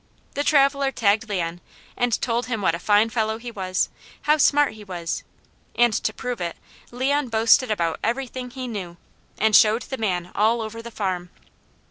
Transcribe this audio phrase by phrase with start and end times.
[0.33, 1.61] The traveller tagged Leon
[1.95, 3.89] and told him what a fine fellow he was,
[4.23, 5.23] how smart he was,
[5.75, 6.57] and to prove it,
[6.89, 8.97] Leon boasted about everything he knew,
[9.37, 11.29] and showed the man all over the farm.